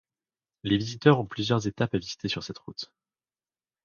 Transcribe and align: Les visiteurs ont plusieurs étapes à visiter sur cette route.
Les 0.63 0.79
visiteurs 0.79 1.19
ont 1.19 1.27
plusieurs 1.27 1.67
étapes 1.67 1.93
à 1.93 1.99
visiter 1.99 2.27
sur 2.27 2.41
cette 2.41 2.57
route. 2.57 2.91